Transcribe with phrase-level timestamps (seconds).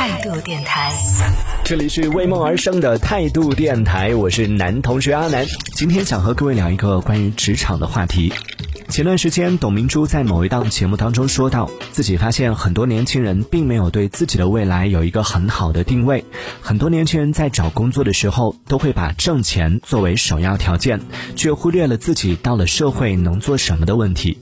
[0.00, 0.90] 态度电台，
[1.62, 5.44] 这里是为梦而生的态度电台，我是男同学阿南。
[5.74, 8.32] 今天想和各位聊一个关于职场的话题。
[8.88, 16.24] 前段时间，董明珠在某一档节目当中说到，自己发现很多年轻人并没有对自己的未来有一个很好的定位。
[16.62, 20.98] 很多年轻人在找工作的时候，都会把挣钱作为首要条件，
[21.36, 24.38] 却忽略了自己到了社会能做什么的问题。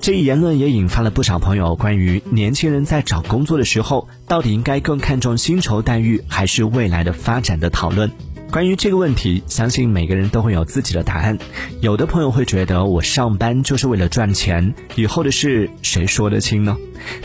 [0.00, 8.10] 这一言论也引发了不少朋友关于年轻人在找工作的时候，到底应该更看重薪酬待遇还是未来的发展的讨论。
[8.50, 11.38] 关于这个问题，相信每个人都会有自己的答案。
[11.80, 16.76] 有的朋友会觉得，我上班就是为了赚钱，以后的事谁说得清呢？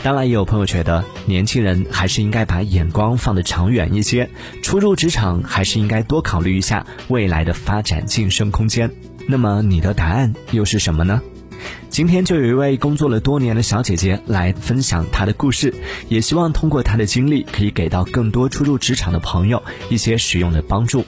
[0.02, 4.30] 当然，也有朋友觉得，年轻人还是应该把眼光放得长远一些，
[4.62, 8.90] 初入职场还是应该多考虑一下未来的发展晋升空间。
[9.26, 11.20] 那么，你的答案又是什么呢？
[11.98, 15.74] 今天就有一位工作了多年的小姐姐来分享她的故事，
[16.08, 21.04] 也希望通过她的经历，可以给到更多初入职场的朋友一些实用的帮助。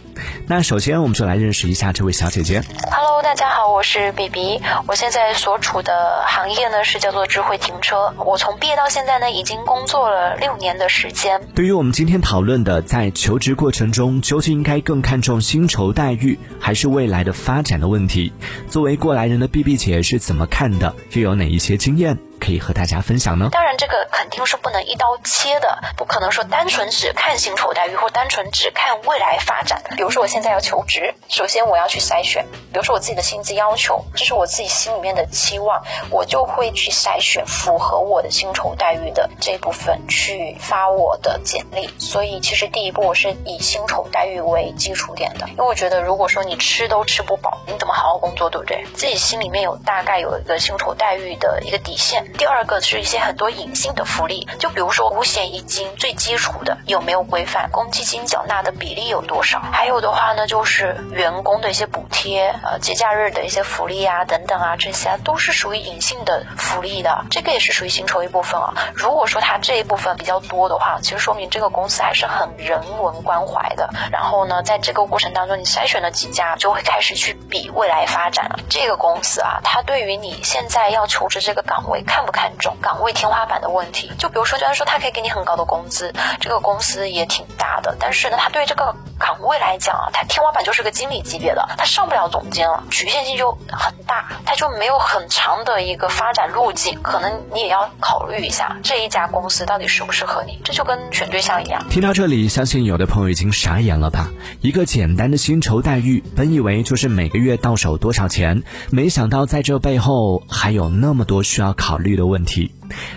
[0.49, 2.61] 那首先，我们就来认识一下这位小姐姐。
[2.91, 8.13] Hello，大家好，我是 BB，我现在所处的行业呢是叫做智慧停车。
[8.27, 11.41] 我从毕业到现在呢，已经工作了六年的时间。
[11.55, 18.33] 对于我们今天讨论的，在求职过程中究竟应该更看重薪酬待遇，还是未来的发展的问题，
[18.69, 20.93] 作为过来人的 BB 姐是怎么看的？
[21.13, 22.19] 又有哪一些经验？
[22.41, 23.49] 可以和大家分享呢？
[23.53, 29.83] 当然，这个肯定是不能一刀切的，不可能说单纯只看薪酬待遇，或单纯只看未来发展。
[29.97, 41.91] 比如说，我现在要求职，首先我要去筛选，比如说我自己的薪资要求，这是我自己心里面的期望，我就会去筛选符合我的薪酬待遇的这部分去发我的简历。
[41.99, 48.83] 所以，其实第一步我是以薪酬待遇为基础点的，因为我觉得如果说你吃都吃不饱，你怎么好好工作，对不对？
[48.95, 52.25] 自己心里面有大概有一个薪酬待遇的一个底线。
[52.37, 59.61] 第二个是一些很多隐性的福利，就比如说五险一金最基础的有没有规范，公积金缴纳的比例有多少？
[59.73, 68.75] 还有的话呢，就是员工的一些补贴，呃，节假日的一些福利啊，等等啊，这些都是属于隐性的福利的，这个也是属于薪酬一部分啊。
[68.95, 73.91] 如果说它这一部分比较多的话，其实说明这个公司还是很人文关怀的。
[74.11, 78.59] 然后呢，在这个过程当中，你筛选了几家，就会开始去比未来发展了。
[78.69, 82.53] 这个公司啊，它对于你现在要求职这个岗位看看不看？
[82.59, 101.83] 重岗位天花板的问题，就比如说，虽然说他可以给你很高的工资，这个公司也挺大的，但是呢，他对这个岗位来讲啊，他天花板就是个经理级别的，他上不了总监了，局限性就很大，他就没有很长的一个发展路径，可能你也要考虑一下这一家公司到底适不适合你，这就跟选对象一样。
[101.89, 104.29] 听到这里，相信有的朋友已经傻眼了吧？
[104.61, 112.71] 一个简单的薪酬待遇，本以为就是每个月到手多少钱，没想到在这背后还有那么多需要考虑的问题。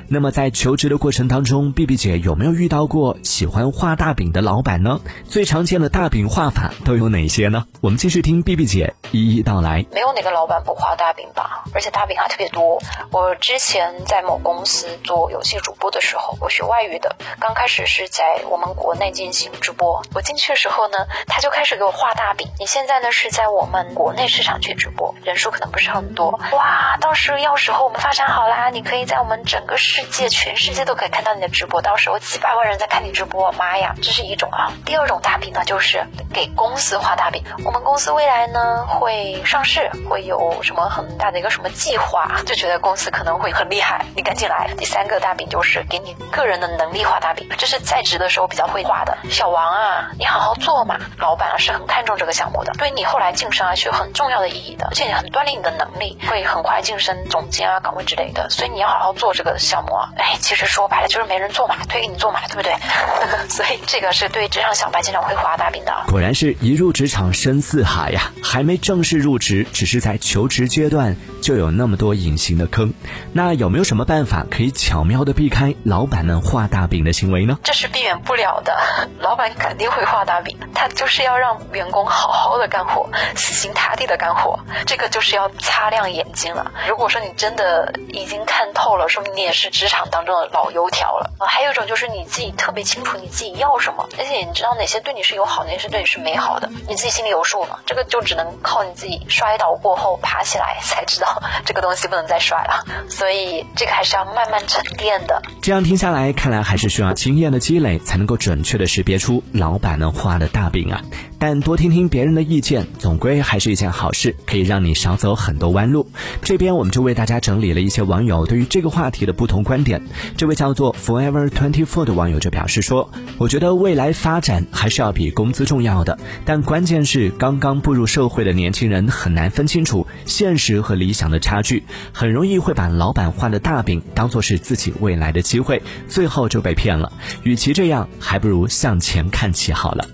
[0.07, 4.99] 那么在求职的过程当中，B B 姐有没有遇到过喜欢画大饼的老板呢？
[5.27, 7.65] 最常见的大饼画法都有哪些呢？
[7.81, 9.85] 我们继续听 B B 姐一一道来。
[9.91, 11.63] 没有哪个老板不画大饼吧？
[11.73, 12.79] 而且大饼还特别多。
[13.11, 20.03] 我之前在某公司做游戏主播的时候，我学外语的，刚开始是在我们国内进行直播。
[20.13, 20.97] 我进去的时候呢，
[21.27, 22.47] 他就开始给我画大饼。
[22.59, 26.39] 你现在呢是在我们国内市场去直播，人数可能不是很多。
[26.51, 34.73] 哇，到时要时候我们发展好啦，你可以在我们整整个世界、全世界都可以看到你的直播，到时候几百万人在看你直播，妈呀，这是一种啊。
[34.85, 37.41] 第二种大饼呢，就是给公司画大饼。
[37.63, 44.69] 我们公司未来呢会上市，会有什么很大的一个什么计划，就觉得公司可能会很厉害，你赶紧来。
[44.77, 49.17] 第三个大饼就是给你个人的能力画大饼，这是在职的时候比较会画的。
[49.29, 59.13] 小王啊，你好好做嘛，老板啊是很看重这个项目的，对你后来晋升啊是有很重要的意义的，而且很锻炼你的能力，会很快晋升总监啊岗位之类的，所以你要好好。
[59.13, 62.73] 做这个项目，哎，其实说白了就是没人做嘛，推给你做嘛，对不对？
[63.49, 65.93] 所以这个是对职场小白经常会画大饼的。
[66.07, 72.91] 果然是一入职场深似海呀，还没正式入职，只是在求职阶段就有那么多隐形的坑。
[73.33, 77.59] 那有没有什么办法可以巧妙的避开老板们画大饼的行为呢？
[77.61, 78.75] 这是避免不了的，
[79.19, 86.71] 老板肯定会画大饼，他就是要让员工好好的干活，死心塌地的干活，这个就是要擦亮眼睛了。
[86.87, 89.03] 如果说你真的已经看透了。
[89.09, 91.29] 说明你也是职场当中的老油条了！
[91.45, 97.79] 还有一种就是你自己特别清楚你自己要什么，而且你知道哪些对你是友好，哪些是对你是美好的，你自己心里有数嘛？
[97.85, 101.32] 这个就只能靠你自己摔倒过后爬起来才知道
[101.65, 102.85] 这个东西不能再甩了。
[103.09, 105.41] 所以这个还是要慢慢沉淀的。
[105.61, 111.01] 这样听下来，看来还是需要经验的积累，才能够准确的识别出老板们画的大饼啊。
[111.45, 116.07] 但多听听别人的意见，总归还是一件好事，可以让你少走很多弯路。
[116.41, 120.01] 这边我们就为大家整理了一些网友对于这个话题的不同观点。
[120.37, 137.11] 这位叫做 Forever Twenty Four 的网友就表示说：“我觉得未来发展还是要比工资重要的，但关键是刚刚步入社会的年轻人很难分清楚现实和理想的差距，很容易会把老板画的大饼当做是自己未来的机会，最后就被骗了。
[137.43, 140.07] 与其这样，还不如向前看齐好了。”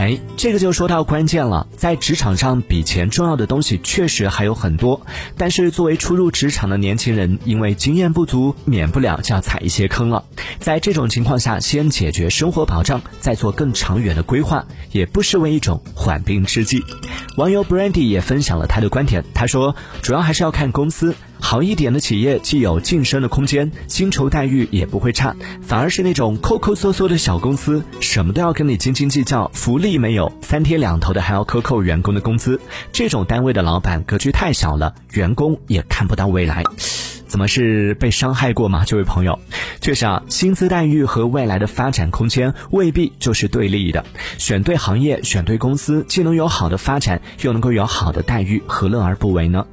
[0.00, 1.66] 哎，这个就说到关键了。
[1.76, 5.02] 在职场上，比钱重要的东西确实还有很多。
[5.36, 10.24] 但是，作为初入职场的年轻人，因为经验不足，免不了就要踩一些坑了。
[10.58, 16.82] 在这种情况下，先解决生活保障，再做更长远的规划，也不失为一种缓兵之计。
[17.36, 32.60] 网友 Brandy 也分享了他的观点，他说：“主要还是要看公司。”好一点的企业既有晋升的空间，薪酬待遇也不会差，反而是那种抠抠搜搜的小公司，什么都要跟你斤斤计较，福利没有，三天两头的还要克扣员工的工资，
[32.92, 36.62] 这种单位的老板格局太小了，员工也看不到未来。
[37.30, 38.84] 怎么是被伤害过吗？
[38.84, 39.38] 这位朋友，
[39.80, 44.04] 确实啊，薪资待遇和未来的发展空间未必就是对立的。
[44.36, 49.64] 选对行业，选对公司，既能有好的发展，又能够有好的待遇，何乐而不为呢？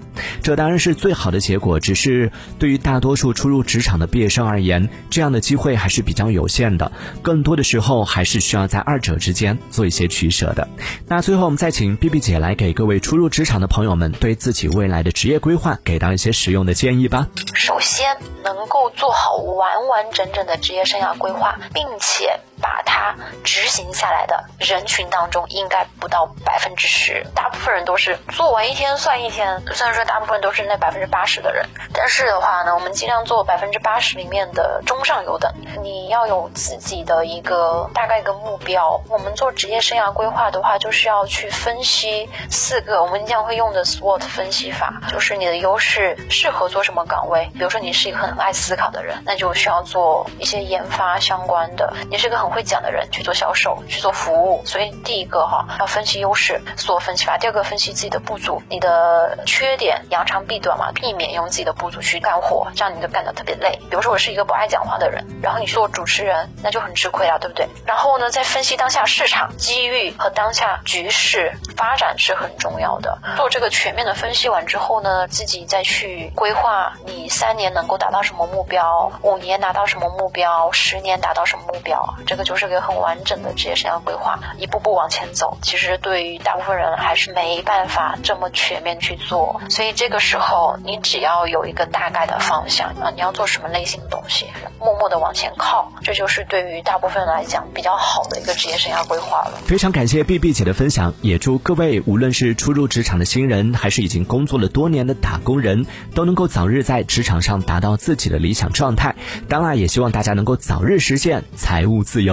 [0.44, 1.80] 这当然是最好的结果。
[1.80, 6.92] 只是对于大多数初入职场的毕业生而言，这样的机会还是比较有限的。
[7.24, 10.68] 更多的时候，还是需要在二者之间做一些取舍的。
[11.08, 17.28] 那最后，我们再请 B B 姐来给各位初入职场的朋友们，对自己未来的职业规划给到一些实用的建议吧。
[17.54, 22.40] 首先，能够做好完完整整的职业生涯规划，并且。
[22.62, 27.26] 把它执行下来的人群当中，应该不到百分之十。
[27.36, 29.62] 大部分人都是做完一天算一天。
[29.74, 35.54] 虽然说大部分都是那百分之八十的人，但是的话呢，我们尽量做百分之八十里面的中上游的。
[35.82, 39.02] 你要有自己的一个大概一个目标。
[39.10, 47.50] 我们做职业生涯规划的话，就是要去分析四个我们经常会用的 SWOT 分析法，就是你的优势适合做什么岗位。
[47.54, 51.94] 比如说你是一个很爱思考的人，那就需要做一些研发相关的。
[52.10, 63.80] 你是个很会讲的人去做销售，去做服务，所以第一个哈要分析优势，做分析法；第二个分析自己的不足，你的缺点扬长避短嘛，避免用自己的不足去干活，这样你就干得特别累。
[63.90, 67.68] 比如说我是一个不爱讲话的人，然后你做主持人，那就很吃亏了，对不对？
[67.86, 73.18] 然后呢，再分析当下市场机遇和当下局势发展是很重要的。
[73.36, 82.48] 做这个全面的分析完之后呢，自己再去规划你三年能够达到什么目标，五年达到什么目标，十年达到什么目标，这个。
[82.48, 85.58] 就是个很完整的职业生涯规划，一步步往前走。
[85.62, 94.46] 其实对于大部分人还是没办法这么全面去做，所以这个时候你只要有一个大概的方向啊，你要做什么类型的东西，
[94.80, 99.60] 默默的往前靠，这就是对于大部分人来讲比较好的一个职业生涯规划了。
[99.66, 105.86] 非常感谢 B B 姐的分享，也祝各位无论是初入职场的新人，还是已经工作了多年的打工人，
[106.16, 109.16] 都能够早日在职场上达到自己的理想状态。
[109.50, 112.27] 当然，也希望大家能够早日实现财务自由。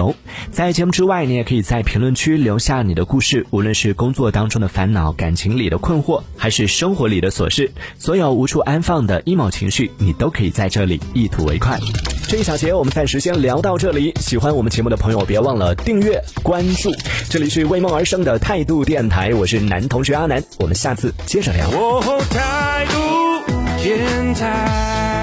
[0.51, 11.79] 在节目之外，你也可以在评论区留下你的故事，无论是工作当中的烦恼、感情里的困惑，还是生活里的琐事，所有无处安放的 emo 情绪，你都可以在这里一吐为快。
[12.27, 16.91] 这一小节我们暂时先聊到这里，喜欢我们节目的朋友别忘了订阅关注。
[17.29, 21.69] 这里是为梦而生的态度电台，我是男同学阿南，我们下次接着聊。
[22.31, 25.14] 态度电台。